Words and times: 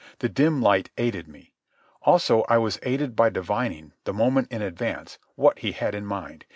The 0.17 0.29
dim 0.29 0.63
light 0.63 0.89
aided 0.97 1.27
me. 1.27 1.53
Also 2.01 2.43
was 2.49 2.77
I 2.77 2.89
aided 2.89 3.15
by 3.15 3.29
divining, 3.29 3.93
the 4.05 4.13
moment 4.13 4.47
in 4.51 4.63
advance, 4.63 5.19
what 5.35 5.59
he 5.59 5.73
had 5.73 5.93
in 5.93 6.07
mind. 6.07 6.45